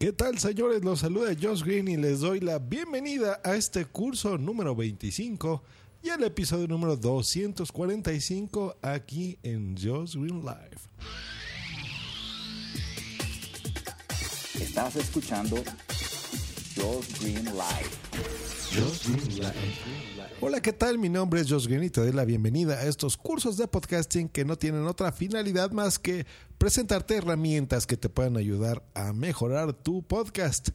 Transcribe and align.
¿Qué 0.00 0.14
tal, 0.14 0.38
señores? 0.38 0.82
Los 0.82 1.00
saluda 1.00 1.36
Josh 1.38 1.62
Green 1.62 1.86
y 1.86 1.98
les 1.98 2.20
doy 2.20 2.40
la 2.40 2.58
bienvenida 2.58 3.38
a 3.44 3.54
este 3.54 3.84
curso 3.84 4.38
número 4.38 4.74
25 4.74 5.62
y 6.02 6.08
al 6.08 6.24
episodio 6.24 6.66
número 6.66 6.96
245 6.96 8.78
aquí 8.80 9.38
en 9.42 9.76
Josh 9.76 10.14
Green 10.14 10.40
Live. 10.40 10.78
Estás 14.58 14.96
escuchando 14.96 15.56
Josh 16.74 17.20
Green 17.20 17.44
Live. 17.44 18.39
Hola, 20.40 20.62
¿qué 20.62 20.72
tal? 20.72 20.98
Mi 20.98 21.08
nombre 21.08 21.40
es 21.40 21.50
Josh 21.50 21.66
Green 21.66 21.82
y 21.82 21.90
te 21.90 22.00
doy 22.00 22.12
la 22.12 22.24
bienvenida 22.24 22.74
a 22.74 22.86
estos 22.86 23.16
cursos 23.16 23.56
de 23.56 23.66
podcasting 23.66 24.28
que 24.28 24.44
no 24.44 24.56
tienen 24.56 24.86
otra 24.86 25.10
finalidad 25.10 25.72
más 25.72 25.98
que 25.98 26.24
presentarte 26.56 27.16
herramientas 27.16 27.86
que 27.86 27.96
te 27.96 28.08
puedan 28.08 28.36
ayudar 28.36 28.84
a 28.94 29.12
mejorar 29.12 29.72
tu 29.72 30.02
podcast. 30.02 30.68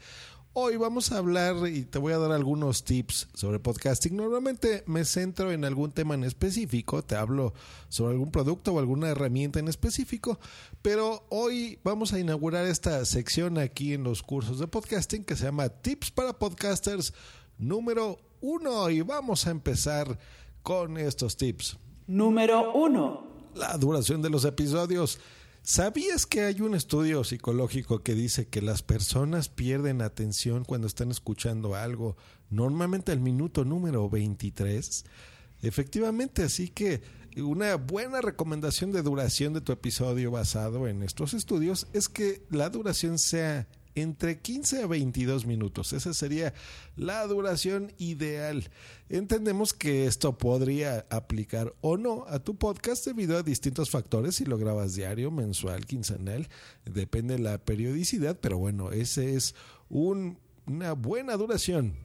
Hoy 0.52 0.78
vamos 0.78 1.12
a 1.12 1.18
hablar 1.18 1.68
y 1.68 1.84
te 1.84 2.00
voy 2.00 2.14
a 2.14 2.18
dar 2.18 2.32
algunos 2.32 2.84
tips 2.84 3.28
sobre 3.34 3.60
podcasting. 3.60 4.16
Normalmente 4.16 4.84
me 4.88 5.06
centro 5.06 5.52
en 5.52 5.64
algún 5.64 5.92
tema 5.92 6.16
en 6.16 6.24
específico, 6.26 7.02
te 7.02 7.16
hablo 7.16 7.54
sobre 7.88 8.14
algún 8.14 8.32
producto 8.32 8.74
o 8.74 8.80
alguna 8.80 9.10
herramienta 9.10 9.60
en 9.60 9.68
específico, 9.68 10.40
pero 10.82 11.26
hoy 11.30 11.80
vamos 11.84 12.14
a 12.14 12.20
inaugurar 12.20 12.66
esta 12.66 13.04
sección 13.06 13.58
aquí 13.58 13.94
en 13.94 14.04
los 14.04 14.22
cursos 14.22 14.60
de 14.60 14.68
podcasting 14.68 15.24
que 15.24 15.36
se 15.36 15.46
llama 15.46 15.70
Tips 15.70 16.12
para 16.12 16.38
Podcasters 16.38 17.14
número 17.58 18.20
uno 18.42 18.90
y 18.90 19.02
vamos 19.02 19.48
a 19.48 19.52
empezar 19.52 20.18
con 20.62 20.98
estos 20.98 21.38
tips. 21.38 21.78
Número 22.08 22.74
uno. 22.74 23.28
La 23.56 23.78
duración 23.78 24.22
de 24.22 24.30
los 24.30 24.46
episodios. 24.46 25.20
¿Sabías 25.64 26.28
que 26.28 26.42
hay 26.42 26.62
un 26.62 26.76
estudio 26.76 27.24
psicológico 27.24 28.04
que 28.04 28.14
dice 28.14 28.48
que 28.48 28.62
las 28.62 28.84
personas 28.84 29.50
pierden 29.50 30.04
atención 30.04 30.64
cuando 30.64 30.86
están 30.86 31.10
escuchando 31.10 31.74
algo, 31.74 32.18
normalmente 32.52 33.12
al 33.12 33.20
minuto 33.20 33.66
número 33.66 34.08
23? 34.08 35.06
Efectivamente, 35.64 36.44
así 36.44 36.70
que 36.70 37.02
una 37.38 37.76
buena 37.76 38.22
recomendación 38.22 38.92
de 38.92 39.02
duración 39.02 39.54
de 39.54 39.62
tu 39.62 39.72
episodio 39.72 40.30
basado 40.30 40.88
en 40.88 41.02
estos 41.02 41.34
estudios 41.34 41.88
es 41.94 42.10
que 42.10 42.44
la 42.52 42.70
duración 42.70 43.18
sea 43.18 43.68
entre 43.96 44.40
15 44.40 44.84
a 44.84 44.88
22 44.88 45.46
minutos. 45.46 45.94
Esa 45.94 46.14
sería 46.14 46.54
la 46.96 47.26
duración 47.26 47.94
ideal. 47.98 48.70
Entendemos 49.10 49.74
que 49.74 50.06
esto 50.06 50.38
podría 50.38 51.06
aplicar 51.10 51.74
o 51.82 51.98
no 51.98 52.26
a 52.28 52.40
tu 52.40 52.56
podcast 52.56 53.06
debido 53.06 53.38
a 53.38 53.44
distintos 53.44 53.90
factores, 53.90 54.36
si 54.36 54.46
lo 54.46 54.58
grabas 54.58 54.96
diario, 54.96 55.32
mensual, 55.32 55.86
quincenal, 55.86 56.48
depende 56.86 57.36
de 57.36 57.44
la 57.44 57.58
periodicidad, 57.58 58.38
pero 58.40 58.58
bueno, 58.58 58.92
ese 58.92 59.36
es 59.36 59.56
una 59.90 60.94
buena 60.94 61.38
duración. 61.38 61.96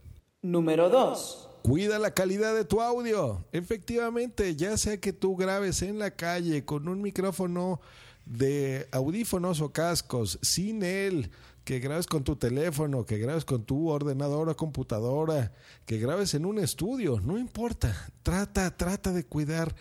Número 0.42 0.88
2. 0.88 1.48
Cuida 1.62 1.98
la 1.98 2.14
calidad 2.14 2.54
de 2.54 2.64
tu 2.64 2.80
audio. 2.80 3.44
Efectivamente, 3.52 4.56
ya 4.56 4.76
sea 4.78 4.98
que 4.98 5.12
tú 5.12 5.36
grabes 5.36 5.82
en 5.82 5.98
la 5.98 6.12
calle 6.12 6.64
con 6.64 6.88
un 6.88 7.02
micrófono 7.02 7.80
de 8.26 8.88
audífonos 8.92 9.60
o 9.60 9.72
cascos, 9.72 10.38
sin 10.42 10.82
él, 10.82 11.30
que 11.64 11.78
grabes 11.78 12.06
con 12.06 12.24
tu 12.24 12.36
teléfono, 12.36 13.06
que 13.06 13.18
grabes 13.18 13.44
con 13.44 13.64
tu 13.64 13.88
ordenador 13.90 14.48
o 14.48 14.56
computadora, 14.56 15.52
que 15.86 15.98
grabes 15.98 16.34
en 16.34 16.46
un 16.46 16.58
estudio, 16.58 17.20
no 17.20 17.38
importa, 17.38 18.12
trata, 18.22 18.76
trata 18.76 19.12
de 19.12 19.24
cuidar 19.24 19.74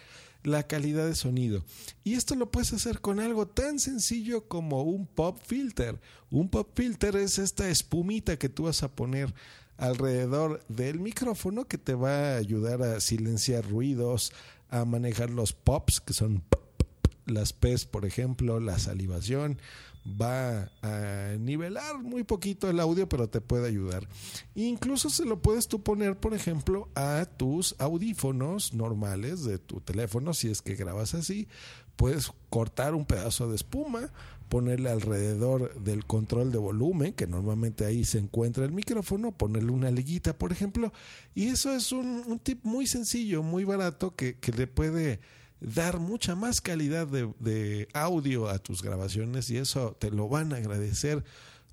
la 0.44 0.68
calidad 0.68 1.06
de 1.06 1.16
sonido. 1.16 1.64
Y 2.04 2.14
esto 2.14 2.36
lo 2.36 2.52
puedes 2.52 2.74
hacer 2.74 3.02
con 3.02 3.20
algo 3.20 3.48
tan 3.48 3.80
sencillo 3.80 4.48
como 4.48 4.84
un 4.84 5.06
pop 5.06 5.40
filter. 5.46 6.00
Un 6.30 6.50
pop 6.50 6.70
filter 6.76 7.16
es 7.16 7.40
esta 7.40 7.70
espumita 7.70 8.38
que 8.38 8.50
tú 8.50 8.64
vas 8.64 8.84
a 8.84 8.92
poner 8.96 9.34
alrededor 9.78 10.64
del 10.68 11.00
micrófono 11.00 11.66
que 11.66 11.78
te 11.78 11.94
va 11.94 12.34
a 12.34 12.38
ayudar 12.38 12.82
a 12.84 13.00
silenciar 13.00 13.68
ruidos, 13.70 14.34
a 14.70 14.86
manejar 14.86 15.30
los 15.30 15.54
pops, 15.54 16.02
que 16.02 16.14
son 16.14 16.44
las 17.30 17.54
P's, 17.54 17.86
por 17.86 18.06
ejemplo, 18.06 18.60
la 18.60 18.80
salivación 18.80 19.60
va 20.10 20.72
a 20.82 21.36
nivelar 21.40 22.00
muy 22.00 22.24
poquito 22.24 22.70
el 22.70 22.80
audio, 22.80 23.08
pero 23.10 23.30
te 23.30 23.42
puede 23.42 23.68
ayudar. 23.68 24.08
Incluso 24.56 25.10
se 25.10 25.26
lo 25.26 25.42
puedes 25.42 25.68
tú 25.68 25.84
poner, 25.84 26.18
por 26.18 26.34
ejemplo, 26.34 26.90
a 26.96 27.26
tus 27.38 27.76
audífonos 27.80 28.74
normales 28.74 29.44
de 29.44 29.60
tu 29.60 29.82
teléfono, 29.82 30.34
si 30.34 30.50
es 30.50 30.62
que 30.62 30.76
grabas 30.76 31.14
así. 31.14 31.48
Puedes 31.96 32.32
cortar 32.50 32.96
un 32.96 33.06
pedazo 33.06 33.50
de 33.50 33.58
espuma, 33.58 34.12
ponerle 34.48 34.90
alrededor 34.90 35.80
del 35.82 36.06
control 36.06 36.52
de 36.52 36.58
volumen, 36.58 37.14
que 37.14 37.28
normalmente 37.28 37.86
ahí 37.86 38.06
se 38.06 38.20
encuentra 38.20 38.64
el 38.64 38.72
micrófono, 38.72 39.34
ponerle 39.34 39.72
una 39.72 39.92
liguita, 39.92 40.38
por 40.38 40.52
ejemplo. 40.52 40.94
Y 41.36 41.48
eso 41.48 41.74
es 41.74 41.92
un, 41.92 42.40
tip 42.40 42.64
muy 42.64 42.88
sencillo, 42.88 43.44
muy 43.44 43.66
barato, 43.66 44.16
que, 44.16 44.38
que 44.38 44.54
le 44.54 44.66
puede 44.66 45.20
dar 45.62 46.00
mucha 46.00 46.36
más 46.36 46.62
calidad 46.62 47.08
de, 47.08 47.88
audio 47.94 48.48
a 48.48 48.60
tus 48.60 48.82
grabaciones 48.82 49.50
y 49.50 49.58
eso 49.58 49.96
te 50.00 50.12
lo 50.12 50.30
van 50.30 50.54
a 50.54 50.58
agradecer 50.58 51.24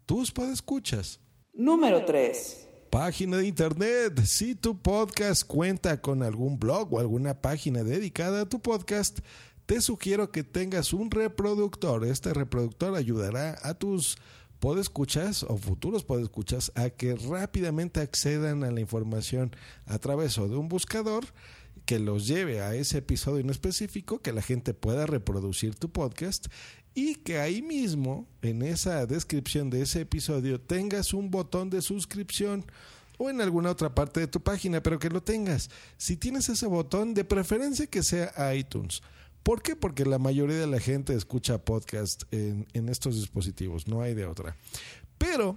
tus 0.07 0.33
podescuchas. 0.33 1.21
Número 1.53 2.05
3. 2.05 2.69
Página 2.91 3.39
de 3.39 3.47
internet. 3.47 4.21
Si 4.25 4.55
tu 4.55 4.81
podcast 4.81 5.45
cuenta 5.45 6.01
con 6.01 6.23
algún 6.23 6.59
blog 6.59 6.95
o 6.95 7.01
alguna 7.01 7.41
página 7.41 7.83
dedicada 7.83 8.43
a 8.43 8.49
tu 8.49 8.61
podcast, 8.61 9.21
te 9.67 9.81
sugiero 9.81 10.31
que 10.31 10.45
tengas 10.45 10.93
un 10.93 11.11
reproductor. 11.11 12.05
Este 12.05 12.33
reproductor 12.33 12.95
ayudará 12.95 13.59
a 13.63 13.75
tus 13.75 14.17
podescuchas 14.61 15.43
o 15.43 15.57
futuros 15.57 16.05
podescuchas 16.05 16.73
a 16.75 16.91
que 16.91 17.15
rápidamente 17.15 18.01
accedan 18.01 18.65
a 18.65 18.71
la 18.71 18.81
información 18.81 19.55
a 19.87 19.99
través 19.99 20.39
o 20.39 20.49
de 20.49 20.57
un 20.57 20.69
buscador 20.69 21.25
que 21.87 21.99
los 22.01 22.27
lleve 22.27 22.61
a 22.61 22.75
ese 22.75 22.99
episodio 22.99 23.39
en 23.39 23.51
específico, 23.51 24.21
que 24.21 24.33
la 24.33 24.43
gente 24.43 24.75
pueda 24.75 25.07
reproducir 25.07 25.77
tu 25.77 25.91
podcast 25.91 26.49
y 26.95 27.15
que 27.15 27.39
ahí 27.39 27.63
mismo, 27.63 28.27
en 28.43 28.63
esa 28.63 29.07
descripción 29.07 29.71
de 29.71 29.83
ese 29.83 30.01
episodio, 30.01 30.61
tengas 30.61 31.15
un 31.15 31.31
botón 31.31 31.71
de 31.71 31.83
suscripción 31.83 32.65
o 33.19 33.31
en 33.31 33.41
alguna 33.41 33.71
otra 33.71 33.95
parte 33.95 34.21
de 34.21 34.27
tu 34.27 34.41
página, 34.41 34.83
pero 34.83 34.99
que 34.99 35.11
lo 35.11 35.23
tengas. 35.23 35.71
Si 35.97 36.17
tienes 36.17 36.49
ese 36.49 36.67
botón, 36.67 37.15
de 37.15 37.25
preferencia 37.25 37.87
que 37.87 38.03
sea 38.03 38.55
iTunes. 38.55 39.03
¿Por 39.43 39.63
qué? 39.63 39.77
Porque 39.77 40.05
la 40.05 40.19
mayoría 40.19 40.57
de 40.57 40.67
la 40.67 40.81
gente 40.81 41.15
escucha 41.15 41.65
podcast 41.65 42.25
en, 42.33 42.67
en 42.73 42.89
estos 42.89 43.15
dispositivos, 43.15 43.87
no 43.87 44.03
hay 44.03 44.15
de 44.15 44.27
otra. 44.27 44.57
Pero 45.19 45.57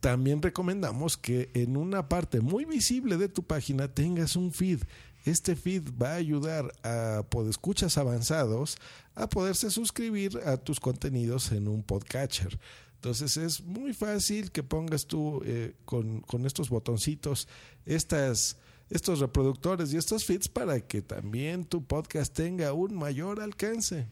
también 0.00 0.40
recomendamos 0.40 1.16
que 1.16 1.50
en 1.54 1.76
una 1.76 2.08
parte 2.08 2.40
muy 2.40 2.64
visible 2.64 3.16
de 3.16 3.28
tu 3.28 3.42
página 3.42 3.88
tengas 3.88 4.36
un 4.36 4.52
feed. 4.52 4.82
Este 5.24 5.56
feed 5.56 5.82
va 6.00 6.12
a 6.12 6.16
ayudar 6.16 6.72
a 6.82 7.24
podescuchas 7.28 7.96
avanzados 7.98 8.76
a 9.14 9.28
poderse 9.28 9.70
suscribir 9.70 10.38
a 10.44 10.56
tus 10.58 10.80
contenidos 10.80 11.50
en 11.52 11.68
un 11.68 11.82
podcatcher. 11.82 12.58
Entonces 12.96 13.36
es 13.36 13.62
muy 13.62 13.92
fácil 13.92 14.50
que 14.50 14.62
pongas 14.62 15.06
tú 15.06 15.42
eh, 15.44 15.74
con, 15.84 16.20
con, 16.20 16.46
estos 16.46 16.70
botoncitos 16.70 17.48
estas, 17.84 18.58
estos 18.90 19.20
reproductores 19.20 19.92
y 19.92 19.96
estos 19.96 20.24
feeds 20.24 20.48
para 20.48 20.80
que 20.80 21.02
también 21.02 21.64
tu 21.64 21.84
podcast 21.84 22.34
tenga 22.34 22.72
un 22.72 22.94
mayor 22.94 23.40
alcance. 23.40 24.06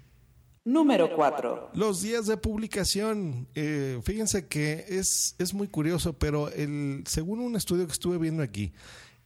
Número 0.65 1.15
4. 1.17 1.71
Los 1.75 2.03
días 2.03 2.27
de 2.27 2.37
publicación. 2.37 3.49
Eh, 3.55 4.01
fíjense 4.05 4.47
que 4.47 4.85
es, 4.89 5.35
es 5.39 5.55
muy 5.55 5.67
curioso, 5.67 6.13
pero 6.13 6.51
el, 6.51 7.03
según 7.07 7.41
un 7.41 7.57
estudio 7.57 7.87
que 7.87 7.93
estuve 7.93 8.17
viendo 8.19 8.45
aquí, 8.45 8.73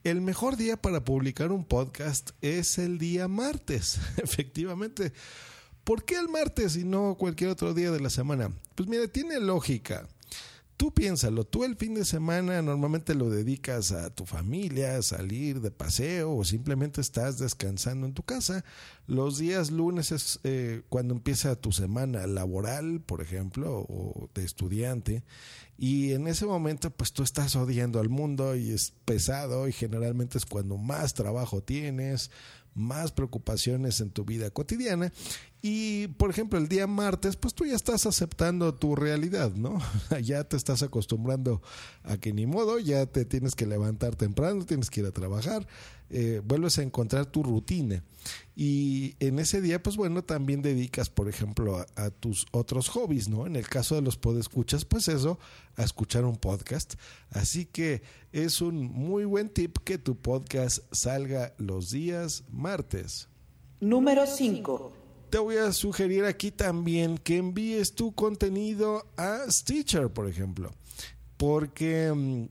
el 0.09 0.21
mejor 0.21 0.55
día 0.55 0.77
para 0.77 1.03
publicar 1.03 1.51
un 1.51 1.65
podcast 1.65 2.29
es 2.41 2.77
el 2.77 2.97
día 2.97 3.27
martes, 3.27 3.99
efectivamente. 4.17 5.11
¿Por 5.83 6.05
qué 6.05 6.15
el 6.15 6.29
martes 6.29 6.77
y 6.77 6.85
no 6.85 7.15
cualquier 7.15 7.49
otro 7.49 7.73
día 7.73 7.91
de 7.91 7.99
la 7.99 8.09
semana? 8.09 8.51
Pues 8.75 8.87
mira, 8.87 9.07
tiene 9.07 9.39
lógica. 9.41 10.07
Tú 10.77 10.93
piénsalo, 10.93 11.43
tú 11.43 11.63
el 11.63 11.75
fin 11.75 11.95
de 11.95 12.05
semana 12.05 12.61
normalmente 12.61 13.15
lo 13.15 13.31
dedicas 13.31 13.91
a 13.91 14.11
tu 14.11 14.27
familia, 14.27 14.95
a 14.95 15.01
salir 15.01 15.59
de 15.59 15.71
paseo 15.71 16.35
o 16.35 16.45
simplemente 16.45 17.01
estás 17.01 17.39
descansando 17.39 18.05
en 18.05 18.13
tu 18.13 18.21
casa. 18.21 18.63
Los 19.07 19.39
días 19.39 19.71
lunes 19.71 20.11
es 20.11 20.39
eh, 20.43 20.83
cuando 20.87 21.15
empieza 21.15 21.55
tu 21.55 21.71
semana 21.71 22.27
laboral, 22.27 23.01
por 23.01 23.21
ejemplo, 23.23 23.87
o 23.89 24.29
de 24.35 24.45
estudiante. 24.45 25.23
Y 25.79 26.13
en 26.13 26.27
ese 26.27 26.45
momento 26.45 26.91
pues 26.91 27.11
tú 27.11 27.23
estás 27.23 27.55
odiando 27.55 27.99
al 27.99 28.09
mundo 28.09 28.55
y 28.55 28.69
es 28.69 28.93
pesado 29.03 29.67
y 29.67 29.71
generalmente 29.71 30.37
es 30.37 30.45
cuando 30.45 30.77
más 30.77 31.15
trabajo 31.15 31.63
tienes, 31.63 32.29
más 32.75 33.11
preocupaciones 33.11 33.99
en 34.01 34.11
tu 34.11 34.25
vida 34.25 34.51
cotidiana 34.51 35.11
y, 35.61 36.07
por 36.07 36.29
ejemplo, 36.29 36.59
el 36.59 36.67
día 36.67 36.85
martes, 36.85 37.35
pues 37.35 37.55
tú 37.55 37.65
ya 37.65 37.75
estás 37.75 38.05
aceptando 38.05 38.75
tu 38.75 38.95
realidad, 38.95 39.53
¿no? 39.55 39.79
ya 40.21 40.43
te 40.43 40.55
estás 40.55 40.83
acostumbrando 40.83 41.61
a 42.03 42.17
que 42.17 42.31
ni 42.31 42.45
modo, 42.45 42.77
ya 42.77 43.07
te 43.07 43.25
tienes 43.25 43.55
que 43.55 43.65
levantar 43.65 44.15
temprano, 44.15 44.65
tienes 44.65 44.91
que 44.91 44.99
ir 44.99 45.07
a 45.07 45.11
trabajar, 45.11 45.67
eh, 46.11 46.41
vuelves 46.45 46.77
a 46.77 46.83
encontrar 46.83 47.25
tu 47.25 47.41
rutina. 47.41 48.03
Y 48.55 49.15
en 49.19 49.39
ese 49.39 49.59
día, 49.59 49.81
pues 49.81 49.97
bueno, 49.97 50.23
también 50.23 50.61
dedicas, 50.61 51.09
por 51.09 51.27
ejemplo, 51.27 51.77
a, 51.77 51.87
a 51.95 52.11
tus 52.11 52.45
otros 52.51 52.89
hobbies, 52.89 53.27
¿no? 53.27 53.47
En 53.47 53.55
el 53.55 53.67
caso 53.67 53.95
de 53.95 54.01
los 54.03 54.15
podescuchas, 54.15 54.85
pues 54.85 55.07
eso, 55.07 55.39
a 55.75 55.83
escuchar 55.83 56.23
un 56.23 56.37
podcast. 56.37 56.93
Así 57.31 57.65
que 57.65 58.03
es 58.31 58.61
un 58.61 58.83
muy 58.83 59.25
buen 59.25 59.49
tip 59.49 59.79
que 59.79 59.97
tu 59.97 60.15
podcast 60.17 60.79
salga 60.91 61.55
los 61.57 61.89
días 61.89 62.43
martes. 62.51 63.27
Número 63.79 64.27
5 64.27 65.06
te 65.29 65.37
voy 65.37 65.57
a 65.57 65.71
sugerir 65.71 66.25
aquí 66.25 66.51
también 66.51 67.17
que 67.17 67.37
envíes 67.37 67.93
tu 67.93 68.13
contenido 68.13 69.05
a 69.17 69.49
Stitcher, 69.49 70.09
por 70.09 70.27
ejemplo, 70.27 70.71
porque 71.37 72.11
mm, 72.13 72.45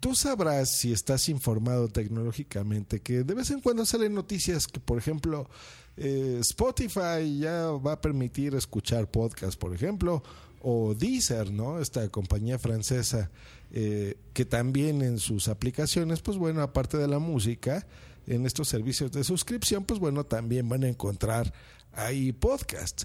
tú 0.00 0.14
sabrás 0.14 0.76
si 0.76 0.92
estás 0.92 1.28
informado 1.28 1.88
tecnológicamente 1.88 3.00
que 3.00 3.24
de 3.24 3.34
vez 3.34 3.50
en 3.50 3.60
cuando 3.60 3.86
salen 3.86 4.14
noticias 4.14 4.66
que, 4.66 4.80
por 4.80 4.98
ejemplo, 4.98 5.48
eh, 5.96 6.38
Spotify 6.40 7.38
ya 7.38 7.66
va 7.70 7.92
a 7.92 8.00
permitir 8.00 8.54
escuchar 8.54 9.10
podcast, 9.10 9.58
por 9.58 9.74
ejemplo, 9.74 10.22
o 10.60 10.94
Deezer, 10.94 11.50
¿no? 11.50 11.80
Esta 11.80 12.08
compañía 12.08 12.58
francesa 12.58 13.30
eh, 13.72 14.16
que 14.32 14.44
también 14.44 15.02
en 15.02 15.18
sus 15.18 15.48
aplicaciones, 15.48 16.20
pues 16.20 16.36
bueno, 16.36 16.62
aparte 16.62 16.98
de 16.98 17.08
la 17.08 17.18
música, 17.18 17.86
en 18.26 18.46
estos 18.46 18.68
servicios 18.68 19.12
de 19.12 19.24
suscripción, 19.24 19.84
pues 19.84 20.00
bueno, 20.00 20.24
también 20.24 20.68
van 20.68 20.84
a 20.84 20.88
encontrar 20.88 21.52
hay 21.94 22.32
podcast. 22.32 23.04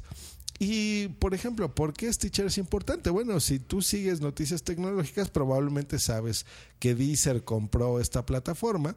Y, 0.59 1.09
por 1.19 1.35
ejemplo, 1.35 1.73
¿por 1.75 1.93
qué 1.93 2.11
Stitcher 2.11 2.47
es 2.47 2.57
importante? 2.57 3.11
Bueno, 3.11 3.39
si 3.39 3.59
tú 3.59 3.81
sigues 3.81 4.21
noticias 4.21 4.63
tecnológicas, 4.63 5.29
probablemente 5.29 5.99
sabes 5.99 6.47
que 6.79 6.95
Deezer 6.95 7.43
compró 7.43 7.99
esta 7.99 8.25
plataforma 8.25 8.95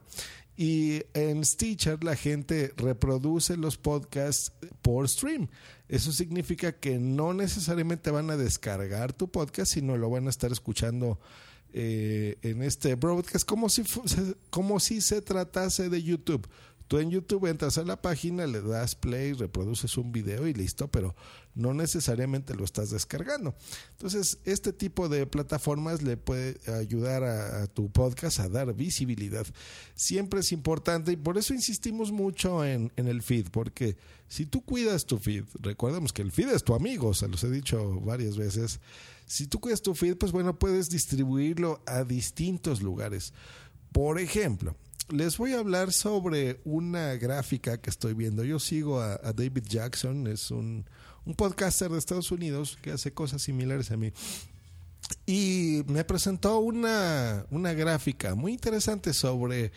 y 0.57 1.03
en 1.13 1.45
Stitcher 1.45 2.03
la 2.03 2.17
gente 2.17 2.73
reproduce 2.77 3.59
los 3.59 3.77
podcasts 3.77 4.53
por 4.81 5.07
stream. 5.09 5.49
Eso 5.89 6.13
significa 6.13 6.73
que 6.73 6.99
no 6.99 7.35
necesariamente 7.35 8.11
van 8.11 8.31
a 8.31 8.37
descargar 8.39 9.13
tu 9.13 9.31
podcast, 9.31 9.73
sino 9.73 9.99
lo 9.99 10.09
van 10.09 10.29
a 10.29 10.31
estar 10.31 10.53
escuchando 10.53 11.19
eh, 11.73 12.37
en 12.43 12.63
este 12.63 12.95
broadcast 12.95 13.45
como 13.45 13.69
si, 13.69 13.83
como 14.51 14.81
si 14.81 15.01
se 15.01 15.23
tratase 15.23 15.89
de 15.89 16.03
YouTube. 16.03 16.49
Tú 16.91 16.99
en 16.99 17.09
YouTube 17.09 17.47
entras 17.47 17.79
a 17.79 17.85
la 17.85 18.03
página, 18.03 18.49
le 18.49 18.61
das 18.63 18.97
play, 18.97 19.33
reproduces 19.33 19.97
un 19.97 20.11
video 20.11 20.49
y 20.49 20.55
listo, 20.55 20.89
pero 20.89 21.15
no 21.55 21.73
necesariamente 21.73 22.53
lo 22.57 22.65
estás 22.65 22.91
descargando. 22.91 23.55
Entonces, 23.93 24.39
este 24.45 24.73
tipo 24.73 25.09
de 25.09 25.25
plataformas 25.25 26.03
le 26.03 26.17
puede 26.17 26.59
ayudar 26.73 27.23
a, 27.23 27.69
tu 27.69 27.93
podcast 27.93 28.41
a 28.41 28.49
dar 28.49 28.75
visibilidad. 28.75 29.47
Siempre 29.95 30.41
es 30.41 30.51
importante 30.51 31.13
y 31.13 31.17
por 31.17 31.39
eso 31.39 31.55
insistimos 31.55 32.11
mucho 32.11 32.65
en, 32.65 32.91
en 32.97 33.07
el 33.07 33.23
feed, 33.23 33.51
porque 33.53 33.97
si 34.27 34.47
tú 34.47 34.65
cuidas 34.65 35.07
tu 35.07 35.19
feed, 35.19 35.45
recordemos 35.61 36.13
que 36.13 36.23
el 36.23 36.33
feed 36.33 36.49
es 36.49 36.65
tu 36.65 36.75
amigo, 36.75 37.15
se 37.15 37.29
los 37.29 37.45
he 37.45 37.50
dicho 37.50 38.00
varias 38.00 38.37
veces. 38.37 38.81
Si 39.31 39.47
tú 39.47 39.61
cuidas 39.61 39.81
tu 39.81 39.95
feed, 39.95 40.17
pues 40.17 40.33
bueno, 40.33 40.59
puedes 40.59 40.91
distribuirlo 40.91 41.81
a 41.87 42.03
distintos 42.03 42.83
lugares. 42.83 43.33
Por 43.93 44.19
ejemplo, 44.19 44.75
les 45.09 45.39
voy 45.39 45.53
a 45.53 45.61
hablar 45.61 45.93
sobre 45.93 46.61
una 46.65 47.15
gráfica 47.15 47.81
que 47.81 47.91
estoy 47.91 48.15
viendo. 48.15 48.43
Yo 48.43 48.59
sigo 48.59 49.01
a, 49.01 49.19
David 49.33 49.63
Jackson, 49.69 50.27
es 50.27 50.51
un, 50.51 50.85
un, 51.25 51.35
podcaster 51.37 51.89
de 51.93 51.99
Estados 51.99 52.33
Unidos 52.33 52.77
que 52.83 52.91
hace 52.91 53.15
cosas 53.15 53.41
similares 53.43 53.93
a 53.93 53.97
mí. 53.97 54.13
Y 55.27 55.85
me 55.87 56.03
presentó 56.03 56.59
una, 56.59 57.47
una 57.53 57.73
gráfica 57.73 58.35
muy 58.35 58.55
interesante 58.55 59.13
sobre 59.13 59.71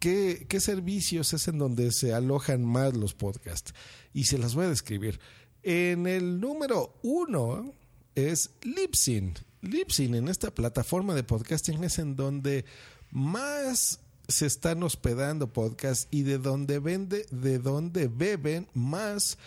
qué, 0.00 0.44
qué 0.48 0.58
servicios 0.58 1.32
es 1.34 1.46
en 1.46 1.58
donde 1.58 1.92
se 1.92 2.14
alojan 2.14 2.64
más 2.64 2.96
los 2.96 3.14
podcasts. 3.14 3.74
Y 4.12 4.24
se 4.24 4.38
las 4.38 4.56
voy 4.56 4.66
a 4.66 4.70
describir. 4.70 5.20
En 5.62 6.08
el 6.08 6.40
número 6.40 6.98
uno 7.04 7.77
es 8.26 8.50
Libsyn. 8.62 9.34
Libsyn 9.62 10.14
en 10.14 10.28
esta 10.28 10.52
plataforma 10.52 11.14
de 11.14 11.22
podcasting 11.22 11.82
es 11.84 11.98
en 11.98 12.16
donde 12.16 12.64
más 13.10 14.00
se 14.28 14.46
están 14.46 14.82
hospedando 14.82 15.52
podcasts 15.52 16.08
y 16.10 16.22
de 16.22 16.38
donde 16.38 16.80
vende, 16.80 17.26
de 17.30 17.58
donde 17.58 18.08
beben 18.08 18.68
más 18.74 19.38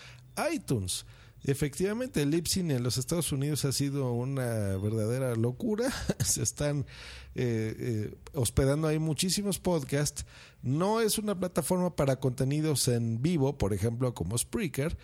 iTunes. 0.53 1.05
Efectivamente, 1.43 2.21
el 2.21 2.33
en 2.33 2.83
los 2.83 2.97
Estados 2.97 3.31
Unidos 3.31 3.65
ha 3.65 3.71
sido 3.71 4.13
una 4.13 4.77
verdadera 4.77 5.35
locura. 5.35 5.91
Se 6.23 6.43
están 6.43 6.85
eh, 7.33 7.75
eh, 7.79 8.15
hospedando 8.33 8.87
ahí 8.87 8.99
muchísimos 8.99 9.57
podcasts. 9.57 10.25
No 10.61 11.01
es 11.01 11.17
una 11.17 11.39
plataforma 11.39 11.95
para 11.95 12.19
contenidos 12.19 12.87
en 12.87 13.23
vivo, 13.23 13.57
por 13.57 13.73
ejemplo, 13.73 14.13
como 14.13 14.37
Spreaker, 14.37 14.95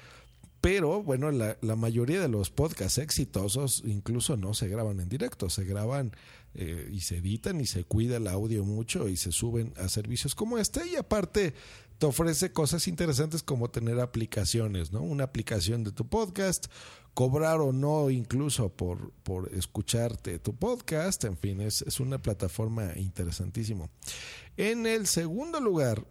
pero 0.62 1.04
bueno, 1.04 1.32
la, 1.32 1.76
mayoría 1.76 2.20
de 2.20 2.30
los 2.30 2.50
podcasts 2.50 2.98
exitosos 2.98 3.84
incluso 3.86 4.38
no 4.38 4.54
se 4.54 4.68
graban 4.68 5.00
en 5.00 5.10
directo, 5.10 5.50
se 5.50 5.64
graban 5.66 6.12
eh, 6.56 6.90
y 6.92 7.02
se 7.02 7.18
editan 7.18 7.62
y 7.62 7.68
se 7.68 7.84
cuida 7.84 8.18
el 8.18 8.28
audio 8.28 8.64
mucho 8.64 9.08
y 9.08 9.18
se 9.18 9.32
suben 9.32 9.74
a 9.78 9.88
servicios 9.88 10.34
como 10.34 10.58
este 10.58 10.88
y 10.88 10.96
aparte 10.96 11.54
te 12.00 12.06
ofrece 12.06 12.52
cosas 12.52 12.88
interesantes 12.88 13.44
como 13.44 13.70
tener 13.70 14.00
aplicaciones, 14.00 14.92
¿no? 14.92 15.02
Una 15.02 15.26
aplicación 15.26 15.84
de 15.84 15.92
tu 15.92 16.08
podcast, 16.08 16.68
cobrar 17.14 17.60
o 17.60 17.72
no 17.72 18.10
incluso 18.10 18.70
por, 18.70 19.12
por 19.24 19.54
escucharte 19.54 20.40
tu 20.40 20.56
podcast, 20.56 21.24
en 21.24 21.38
fin, 21.38 21.62
es, 21.62 21.82
es 21.84 22.00
una 22.00 22.20
plataforma 22.20 22.92
interesantísimo. 22.96 23.90
En 24.58 24.86
el 24.86 25.08
segundo 25.08 25.60
lugar 25.60 26.06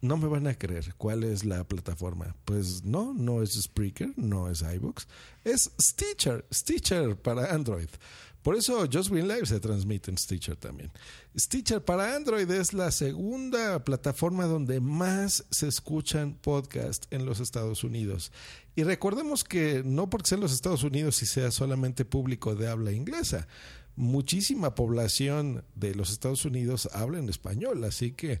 no 0.00 0.16
me 0.16 0.28
van 0.28 0.46
a 0.46 0.54
creer 0.54 0.94
cuál 0.96 1.24
es 1.24 1.44
la 1.44 1.64
plataforma. 1.64 2.34
Pues 2.44 2.84
no, 2.84 3.12
no 3.12 3.42
es 3.42 3.52
Spreaker, 3.60 4.12
no 4.16 4.48
es 4.48 4.62
iBooks, 4.62 5.06
es 5.44 5.70
Stitcher, 5.80 6.44
Stitcher 6.52 7.16
para 7.16 7.52
Android. 7.54 7.88
Por 8.42 8.56
eso 8.56 8.88
Just 8.90 9.10
Green 9.10 9.28
Live 9.28 9.44
se 9.46 9.60
transmite 9.60 10.10
en 10.10 10.16
Stitcher 10.16 10.56
también. 10.56 10.90
Stitcher 11.38 11.84
para 11.84 12.16
Android 12.16 12.50
es 12.50 12.72
la 12.72 12.90
segunda 12.90 13.84
plataforma 13.84 14.46
donde 14.46 14.80
más 14.80 15.44
se 15.50 15.68
escuchan 15.68 16.34
podcasts 16.40 17.06
en 17.10 17.26
los 17.26 17.40
Estados 17.40 17.84
Unidos. 17.84 18.32
Y 18.74 18.84
recordemos 18.84 19.44
que 19.44 19.82
no 19.84 20.08
porque 20.08 20.28
sea 20.28 20.36
en 20.36 20.42
los 20.42 20.52
Estados 20.52 20.84
Unidos 20.84 21.22
y 21.22 21.26
sea 21.26 21.50
solamente 21.50 22.06
público 22.06 22.54
de 22.54 22.68
habla 22.68 22.92
inglesa, 22.92 23.46
muchísima 23.94 24.74
población 24.74 25.62
de 25.74 25.94
los 25.94 26.10
Estados 26.10 26.46
Unidos 26.46 26.88
habla 26.94 27.18
en 27.18 27.28
español, 27.28 27.84
así 27.84 28.12
que 28.12 28.40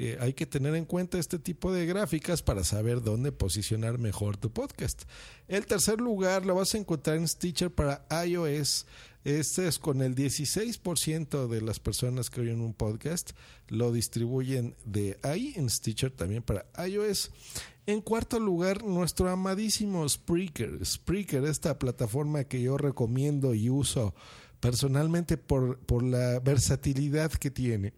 eh, 0.00 0.16
hay 0.20 0.32
que 0.32 0.46
tener 0.46 0.76
en 0.76 0.84
cuenta 0.84 1.18
este 1.18 1.40
tipo 1.40 1.72
de 1.72 1.84
gráficas 1.84 2.40
para 2.40 2.62
saber 2.62 3.02
dónde 3.02 3.32
posicionar 3.32 3.98
mejor 3.98 4.36
tu 4.36 4.50
podcast. 4.50 5.02
El 5.48 5.66
tercer 5.66 6.00
lugar 6.00 6.46
lo 6.46 6.54
vas 6.54 6.74
a 6.74 6.78
encontrar 6.78 7.16
en 7.16 7.26
Stitcher 7.26 7.70
para 7.72 8.06
iOS. 8.24 8.86
Este 9.24 9.66
es 9.66 9.80
con 9.80 10.00
el 10.00 10.14
16% 10.14 11.48
de 11.48 11.60
las 11.60 11.80
personas 11.80 12.30
que 12.30 12.42
oyen 12.42 12.60
un 12.60 12.74
podcast 12.74 13.32
lo 13.66 13.92
distribuyen 13.92 14.76
de 14.84 15.18
ahí 15.22 15.52
en 15.56 15.68
Stitcher 15.68 16.12
también 16.12 16.44
para 16.44 16.66
iOS. 16.86 17.32
En 17.86 18.00
cuarto 18.00 18.38
lugar, 18.38 18.84
nuestro 18.84 19.28
amadísimo 19.28 20.08
Spreaker. 20.08 20.84
Spreaker, 20.84 21.44
esta 21.44 21.78
plataforma 21.78 22.44
que 22.44 22.62
yo 22.62 22.78
recomiendo 22.78 23.54
y 23.54 23.68
uso 23.68 24.14
personalmente 24.60 25.36
por, 25.36 25.78
por 25.78 26.02
la 26.02 26.40
versatilidad 26.40 27.32
que 27.32 27.50
tiene, 27.50 27.92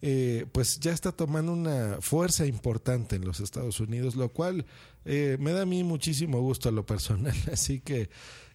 eh, 0.00 0.46
pues 0.52 0.80
ya 0.80 0.92
está 0.92 1.12
tomando 1.12 1.52
una 1.52 1.98
fuerza 2.00 2.46
importante 2.46 3.16
en 3.16 3.24
los 3.24 3.40
Estados 3.40 3.80
Unidos, 3.80 4.16
lo 4.16 4.30
cual 4.30 4.64
eh, 5.04 5.36
me 5.40 5.52
da 5.52 5.62
a 5.62 5.66
mí 5.66 5.84
muchísimo 5.84 6.40
gusto 6.40 6.68
a 6.68 6.72
lo 6.72 6.86
personal. 6.86 7.34
Así 7.52 7.80
que 7.80 8.08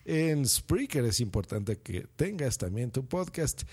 en 0.05 0.45
Spreaker 0.45 1.05
es 1.05 1.19
importante 1.19 1.77
que 1.77 2.07
tengas 2.15 2.57
también 2.57 2.91
tu 2.91 3.05
podcast. 3.05 3.63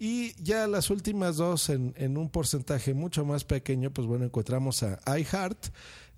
Y 0.00 0.40
ya 0.40 0.68
las 0.68 0.90
últimas 0.90 1.36
dos 1.36 1.70
en, 1.70 1.92
en 1.96 2.16
un 2.16 2.30
porcentaje 2.30 2.94
mucho 2.94 3.24
más 3.24 3.44
pequeño, 3.44 3.92
pues 3.92 4.06
bueno, 4.06 4.24
encontramos 4.24 4.84
a 4.84 5.00
iHeart 5.18 5.66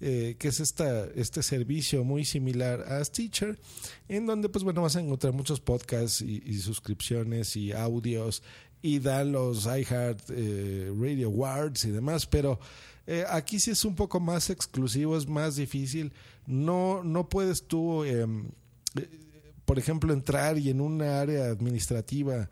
eh, 0.00 0.36
que 0.38 0.48
es 0.48 0.60
esta, 0.60 1.04
este 1.14 1.42
servicio 1.42 2.04
muy 2.04 2.24
similar 2.24 2.80
a 2.90 3.04
Stitcher, 3.04 3.58
en 4.08 4.24
donde 4.24 4.48
pues 4.48 4.64
bueno 4.64 4.80
vas 4.80 4.96
a 4.96 5.00
encontrar 5.00 5.34
muchos 5.34 5.60
podcasts 5.60 6.22
y, 6.22 6.58
suscripciones 6.58 7.54
y 7.54 7.72
audios 7.72 8.42
y 8.80 8.98
dan 8.98 9.32
los 9.32 9.66
iHeart 9.66 10.22
eh, 10.30 10.90
Radio 10.98 11.26
Awards 11.28 11.84
y 11.84 11.90
demás, 11.90 12.26
pero 12.26 12.58
eh, 13.06 13.24
aquí 13.28 13.60
sí 13.60 13.72
es 13.72 13.84
un 13.84 13.94
poco 13.94 14.20
más 14.20 14.50
exclusivo, 14.50 15.16
es 15.16 15.28
más 15.28 15.56
difícil. 15.56 16.12
No, 16.46 17.02
no 17.04 17.28
puedes 17.28 17.66
tú, 17.66 18.04
em, 18.04 18.48
por 19.64 19.78
ejemplo, 19.78 20.12
entrar 20.14 20.56
y 20.56 20.70
en 20.70 20.80
una 20.80 21.20
área 21.20 21.46
administrativa 21.46 22.48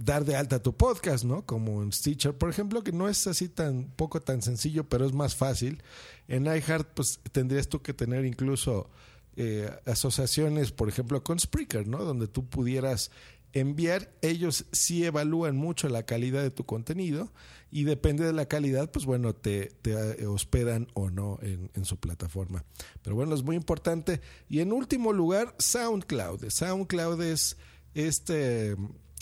dar 0.00 0.24
de 0.24 0.34
alta 0.34 0.60
tu 0.60 0.76
podcast, 0.76 1.24
¿no? 1.24 1.46
Como 1.46 1.82
en 1.82 1.92
Stitcher, 1.92 2.36
por 2.36 2.50
ejemplo, 2.50 2.82
que 2.82 2.92
no 2.92 3.08
es 3.08 3.26
así 3.26 3.48
tan 3.48 3.84
poco 3.94 4.20
tan 4.20 4.42
sencillo, 4.42 4.88
pero 4.88 5.06
es 5.06 5.12
más 5.12 5.36
fácil. 5.36 5.82
En 6.26 6.46
iHeart, 6.46 6.88
pues 6.94 7.20
tendrías 7.30 7.68
tú 7.68 7.80
que 7.80 7.94
tener 7.94 8.24
incluso 8.24 8.90
eh, 9.36 9.70
asociaciones, 9.86 10.72
por 10.72 10.88
ejemplo, 10.88 11.22
con 11.22 11.38
Spreaker, 11.38 11.86
¿no? 11.86 12.04
Donde 12.04 12.26
tú 12.26 12.48
pudieras 12.48 13.12
enviar, 13.52 14.12
ellos 14.22 14.66
sí 14.72 15.04
evalúan 15.04 15.56
mucho 15.56 15.88
la 15.88 16.04
calidad 16.04 16.42
de 16.42 16.50
tu 16.50 16.64
contenido 16.66 17.32
y 17.70 17.84
depende 17.84 18.24
de 18.24 18.32
la 18.32 18.46
calidad, 18.46 18.90
pues 18.90 19.06
bueno, 19.06 19.34
te, 19.34 19.72
te 19.82 20.26
hospedan 20.26 20.88
o 20.94 21.10
no 21.10 21.38
en, 21.42 21.70
en, 21.74 21.84
su 21.84 21.96
plataforma. 21.96 22.64
Pero 23.02 23.14
bueno, 23.14 23.34
es 23.34 23.42
muy 23.42 23.54
importante. 23.54 24.20
Y 24.48 24.60
en 24.60 24.72
último 24.72 25.12
lugar, 25.12 25.54
SoundCloud. 25.58 26.48
SoundCloud 26.48 27.22
es 27.22 27.56
este 27.94 28.76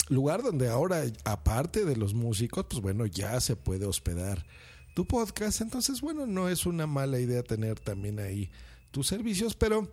lugar 0.09 0.43
donde 0.43 0.69
ahora, 0.69 1.03
aparte 1.23 1.85
de 1.85 1.95
los 1.95 2.13
músicos, 2.13 2.65
pues 2.69 2.81
bueno, 2.81 3.05
ya 3.05 3.39
se 3.39 3.55
puede 3.55 3.85
hospedar 3.85 4.45
tu 4.93 5.05
podcast. 5.05 5.61
Entonces, 5.61 6.01
bueno, 6.01 6.25
no 6.25 6.49
es 6.49 6.65
una 6.65 6.87
mala 6.87 7.19
idea 7.19 7.43
tener 7.43 7.79
también 7.79 8.19
ahí 8.19 8.51
tus 8.91 9.07
servicios, 9.07 9.55
pero 9.55 9.87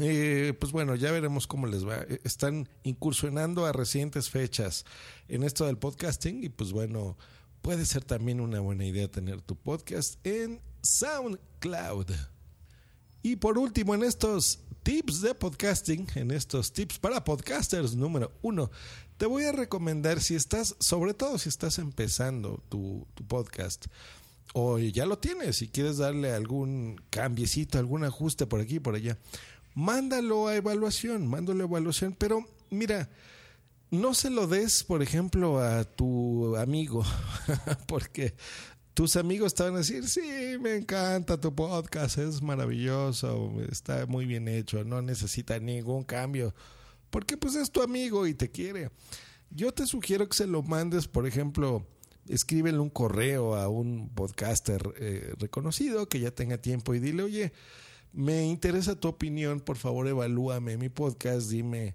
eh, 0.00 0.54
pues 0.60 0.70
bueno, 0.70 0.94
ya 0.94 1.10
veremos 1.10 1.46
cómo 1.46 1.66
les 1.66 1.86
va. 1.86 2.02
Eh, 2.02 2.20
están 2.24 2.68
incursionando 2.84 3.66
a 3.66 3.72
recientes 3.72 4.30
fechas 4.30 4.84
en 5.28 5.42
esto 5.42 5.66
del 5.66 5.78
podcasting 5.78 6.44
y 6.44 6.48
pues 6.50 6.72
bueno, 6.72 7.16
puede 7.62 7.84
ser 7.84 8.04
también 8.04 8.40
una 8.40 8.60
buena 8.60 8.84
idea 8.84 9.10
tener 9.10 9.40
tu 9.40 9.56
podcast 9.56 10.24
en 10.24 10.60
SoundCloud. 10.82 12.12
Y 13.22 13.36
por 13.36 13.58
último, 13.58 13.94
en 13.94 14.04
estos 14.04 14.60
tips 14.84 15.20
de 15.20 15.34
podcasting, 15.34 16.06
en 16.14 16.30
estos 16.30 16.72
tips 16.72 16.98
para 16.98 17.24
podcasters 17.24 17.96
número 17.96 18.32
uno, 18.42 18.70
te 19.18 19.26
voy 19.26 19.44
a 19.44 19.52
recomendar 19.52 20.20
si 20.20 20.36
estás, 20.36 20.76
sobre 20.78 21.12
todo 21.12 21.38
si 21.38 21.48
estás 21.48 21.78
empezando 21.78 22.62
tu, 22.68 23.06
podcast 23.26 23.86
o 24.54 24.78
ya 24.78 25.04
lo 25.04 25.18
tienes 25.18 25.60
y 25.60 25.68
quieres 25.68 25.98
darle 25.98 26.32
algún 26.32 27.00
cambiecito, 27.10 27.78
algún 27.78 28.04
ajuste 28.04 28.46
por 28.46 28.60
aquí 28.60 28.76
y 28.76 28.80
por 28.80 28.94
allá, 28.94 29.18
mándalo 29.74 30.46
a 30.46 30.56
evaluación, 30.56 31.26
mándalo 31.26 31.64
a 31.64 31.66
evaluación, 31.66 32.14
pero 32.16 32.46
mira, 32.70 33.10
no 33.90 34.14
se 34.14 34.30
lo 34.30 34.46
des, 34.46 34.84
por 34.84 35.02
ejemplo, 35.02 35.58
a 35.60 35.84
tu 35.84 36.56
amigo, 36.56 37.04
porque 37.86 38.34
tus 38.94 39.16
amigos 39.16 39.52
te 39.54 39.64
van 39.64 39.74
a 39.74 39.78
decir, 39.78 40.08
sí, 40.08 40.56
me 40.60 40.76
encanta 40.76 41.40
tu 41.40 41.54
podcast, 41.54 42.18
es 42.18 42.40
maravilloso, 42.40 43.52
está 43.70 44.06
muy 44.06 44.26
bien 44.26 44.48
hecho, 44.48 44.84
no 44.84 45.02
necesita 45.02 45.58
ningún 45.58 46.04
cambio 46.04 46.54
porque 47.10 47.36
pues 47.36 47.54
es 47.54 47.70
tu 47.70 47.82
amigo 47.82 48.26
y 48.26 48.34
te 48.34 48.50
quiere. 48.50 48.90
Yo 49.50 49.72
te 49.72 49.86
sugiero 49.86 50.28
que 50.28 50.36
se 50.36 50.46
lo 50.46 50.62
mandes, 50.62 51.08
por 51.08 51.26
ejemplo, 51.26 51.86
escríbele 52.28 52.78
un 52.78 52.90
correo 52.90 53.56
a 53.56 53.68
un 53.68 54.10
podcaster 54.10 54.82
eh, 54.98 55.32
reconocido 55.38 56.08
que 56.08 56.20
ya 56.20 56.30
tenga 56.30 56.58
tiempo 56.58 56.94
y 56.94 57.00
dile, 57.00 57.22
oye, 57.22 57.52
me 58.12 58.46
interesa 58.46 58.96
tu 58.96 59.08
opinión, 59.08 59.60
por 59.60 59.76
favor 59.76 60.06
evalúame 60.06 60.76
mi 60.76 60.88
podcast, 60.88 61.50
dime 61.50 61.94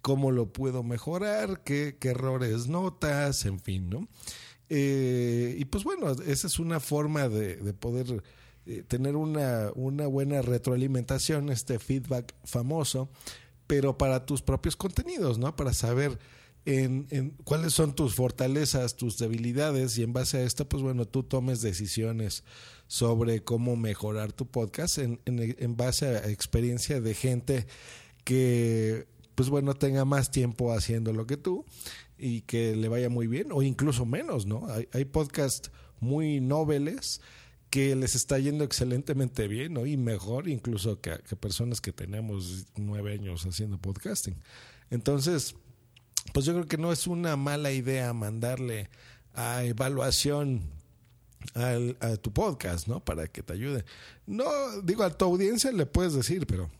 cómo 0.00 0.30
lo 0.30 0.52
puedo 0.52 0.82
mejorar, 0.82 1.62
qué, 1.64 1.96
errores 2.02 2.66
notas, 2.66 3.46
en 3.46 3.60
fin, 3.60 3.88
¿no? 3.88 4.08
Eh, 4.68 5.56
y 5.58 5.64
pues 5.66 5.84
bueno, 5.84 6.10
esa 6.10 6.46
es 6.46 6.58
una 6.58 6.80
forma 6.80 7.28
de, 7.28 7.56
poder 7.74 8.22
eh, 8.66 8.82
tener 8.86 9.16
una, 9.16 9.70
una 9.74 10.06
buena 10.06 10.42
retroalimentación, 10.42 11.50
este 11.50 11.78
feedback 11.78 12.34
famoso 12.44 13.10
pero 13.72 13.96
para 13.96 14.26
tus 14.26 14.42
propios 14.42 14.76
contenidos, 14.76 15.38
¿no? 15.38 15.56
Para 15.56 15.72
saber 15.72 16.18
en, 16.66 17.06
en, 17.08 17.30
cuáles 17.42 17.72
son 17.72 17.94
tus 17.94 18.14
fortalezas, 18.14 18.96
tus 18.96 19.16
debilidades 19.16 19.96
y 19.96 20.02
en 20.02 20.12
base 20.12 20.36
a 20.36 20.42
esto, 20.42 20.68
pues 20.68 20.82
bueno, 20.82 21.06
tú 21.06 21.22
tomes 21.22 21.62
decisiones 21.62 22.44
sobre 22.86 23.42
cómo 23.42 23.74
mejorar 23.76 24.34
tu 24.34 24.46
podcast 24.46 24.98
en, 24.98 25.18
base 25.74 26.04
a 26.04 26.28
experiencia 26.28 27.00
de 27.00 27.14
gente 27.14 27.66
que, 28.24 29.06
pues 29.34 29.48
bueno, 29.48 29.72
tenga 29.72 30.04
más 30.04 30.30
tiempo 30.30 30.74
haciendo 30.74 31.14
lo 31.14 31.26
que 31.26 31.38
tú 31.38 31.64
y 32.18 32.42
que 32.42 32.76
le 32.76 32.88
vaya 32.88 33.08
muy 33.08 33.26
bien 33.26 33.52
o 33.52 33.62
incluso 33.62 34.04
menos, 34.04 34.44
¿no? 34.44 34.66
Hay, 34.68 34.86
hay 34.92 35.06
podcasts 35.06 35.70
muy 35.98 36.42
nobles 36.42 37.22
que 37.72 37.96
les 37.96 38.14
está 38.14 38.38
yendo 38.38 38.64
excelentemente 38.64 39.48
bien, 39.48 39.72
¿no? 39.72 39.86
Y 39.86 39.96
mejor 39.96 40.46
incluso 40.46 41.00
que, 41.00 41.12
personas 41.40 41.80
que 41.80 41.90
tenemos 41.90 42.66
nueve 42.76 43.14
años 43.14 43.46
haciendo 43.46 43.78
podcasting. 43.78 44.36
Entonces, 44.90 45.54
pues 46.34 46.44
yo 46.44 46.52
creo 46.52 46.66
que 46.66 46.76
no 46.76 46.92
es 46.92 47.06
una 47.06 47.34
mala 47.36 47.72
idea 47.72 48.12
mandarle 48.12 48.90
a 49.32 49.64
evaluación 49.64 50.60
al, 51.54 51.96
a 52.00 52.16
tu 52.16 52.30
podcast, 52.30 52.88
¿no? 52.88 53.02
Para 53.02 53.26
que 53.26 53.42
te 53.42 53.54
ayude. 53.54 53.86
No, 54.26 54.44
digo, 54.82 55.02
a 55.04 55.16
tu 55.16 55.24
audiencia 55.24 55.72
le 55.72 55.86
puedes 55.86 56.12
decir, 56.12 56.46
pero 56.46 56.70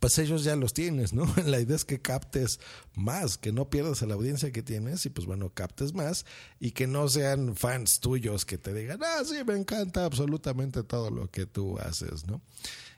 pues 0.00 0.18
ellos 0.18 0.44
ya 0.44 0.56
los 0.56 0.74
tienes, 0.74 1.12
¿no? 1.12 1.26
La 1.46 1.60
idea 1.60 1.76
es 1.76 1.84
que 1.84 2.00
captes 2.00 2.60
más, 2.94 3.38
que 3.38 3.52
no 3.52 3.70
pierdas 3.70 4.02
a 4.02 4.06
la 4.06 4.14
audiencia 4.14 4.52
que 4.52 4.62
tienes 4.62 5.06
y 5.06 5.10
pues 5.10 5.26
bueno, 5.26 5.50
captes 5.50 5.94
más 5.94 6.26
y 6.60 6.72
que 6.72 6.86
no 6.86 7.08
sean 7.08 7.56
fans 7.56 8.00
tuyos 8.00 8.44
que 8.44 8.58
te 8.58 8.74
digan, 8.74 9.00
ah, 9.02 9.22
sí, 9.24 9.36
me 9.46 9.54
encanta 9.54 10.04
absolutamente 10.04 10.82
todo 10.82 11.10
lo 11.10 11.30
que 11.30 11.46
tú 11.46 11.78
haces, 11.78 12.26
¿no? 12.26 12.40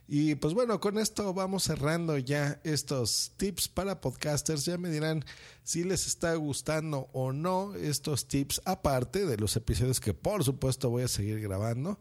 Y 0.07 0.35
pues 0.35 0.53
bueno, 0.53 0.81
con 0.81 0.99
esto 0.99 1.33
vamos 1.33 1.65
cerrando 1.65 2.19
ya 2.19 2.61
estos 2.63 3.33
tips 3.39 3.69
para 3.69 4.03
podcasters. 4.03 4.67
Ya 4.67 4.77
me 4.77 4.91
dirán 4.91 5.25
si 5.63 5.83
les 5.83 6.07
está 6.07 6.35
gustando 6.35 7.09
o 7.15 7.33
no 7.33 7.75
estos 7.75 8.29
tips, 8.29 8.61
aparte 8.67 9.25
de 9.25 9.39
los 9.39 9.57
episodios 9.57 10.01
que 10.01 10.13
por 10.13 10.45
supuesto 10.45 10.91
voy 10.91 11.05
a 11.05 11.09
seguir 11.09 11.41
grabando 11.41 11.99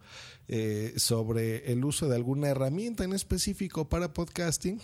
eh, 0.50 0.94
sobre 0.98 1.72
el 1.72 1.86
uso 1.86 2.10
de 2.10 2.16
alguna 2.18 2.50
herramienta 2.50 3.06
en 3.06 3.14
específico 3.14 3.88
para 3.88 4.14
podcasting. 4.14 4.82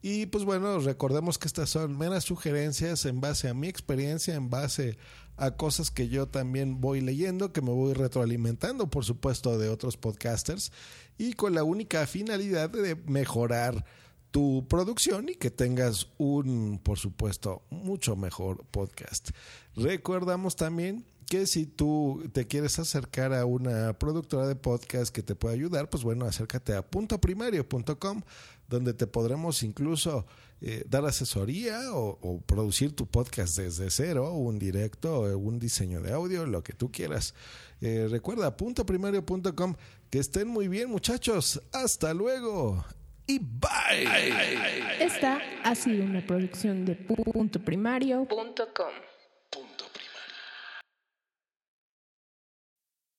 Y 0.00 0.26
pues 0.26 0.44
bueno, 0.44 0.78
recordemos 0.78 1.38
que 1.38 1.48
estas 1.48 1.70
son 1.70 1.98
meras 1.98 2.24
sugerencias 2.24 3.04
en 3.04 3.20
base 3.20 3.48
a 3.48 3.54
mi 3.54 3.68
experiencia, 3.68 4.34
en 4.34 4.48
base 4.48 4.96
a 5.36 5.52
cosas 5.52 5.90
que 5.90 6.08
yo 6.08 6.28
también 6.28 6.80
voy 6.80 7.00
leyendo, 7.00 7.52
que 7.52 7.62
me 7.62 7.70
voy 7.70 7.94
retroalimentando, 7.94 8.88
por 8.88 9.04
supuesto, 9.04 9.58
de 9.58 9.68
otros 9.68 9.96
podcasters, 9.96 10.72
y 11.16 11.32
con 11.32 11.54
la 11.54 11.64
única 11.64 12.06
finalidad 12.06 12.70
de 12.70 12.94
mejorar 12.94 13.84
tu 14.30 14.66
producción 14.68 15.28
y 15.28 15.34
que 15.34 15.50
tengas 15.50 16.08
un, 16.18 16.80
por 16.82 16.98
supuesto, 16.98 17.62
mucho 17.70 18.14
mejor 18.14 18.64
podcast. 18.70 19.30
Recordamos 19.74 20.54
también 20.56 21.06
que 21.28 21.46
si 21.46 21.66
tú 21.66 22.22
te 22.32 22.46
quieres 22.46 22.78
acercar 22.78 23.34
a 23.34 23.44
una 23.44 23.98
productora 23.98 24.46
de 24.46 24.56
podcast 24.56 25.14
que 25.14 25.22
te 25.22 25.34
pueda 25.34 25.54
ayudar, 25.54 25.90
pues 25.90 26.02
bueno, 26.02 26.24
acércate 26.24 26.74
a 26.74 26.82
puntoprimario.com, 26.82 28.22
donde 28.68 28.94
te 28.94 29.06
podremos 29.06 29.62
incluso 29.62 30.26
eh, 30.60 30.84
dar 30.88 31.04
asesoría 31.04 31.92
o, 31.92 32.18
o, 32.22 32.40
producir 32.40 32.96
tu 32.96 33.06
podcast 33.06 33.58
desde 33.58 33.90
cero, 33.90 34.32
un 34.32 34.58
directo, 34.58 35.20
un 35.36 35.58
diseño 35.58 36.00
de 36.00 36.12
audio, 36.12 36.46
lo 36.46 36.62
que 36.62 36.72
tú 36.72 36.90
quieras. 36.90 37.34
Eh, 37.80 38.08
recuerda, 38.10 38.56
puntoprimario.com, 38.56 39.74
que 40.10 40.18
estén 40.18 40.48
muy 40.48 40.66
bien 40.68 40.90
muchachos, 40.90 41.62
hasta 41.72 42.14
luego 42.14 42.84
y 43.26 43.38
bye. 43.38 45.04
Esta 45.04 45.38
ha 45.62 45.74
sido 45.74 46.04
una 46.04 46.26
producción 46.26 46.86
de 46.86 46.96
puntoprimario.com. 46.96 48.92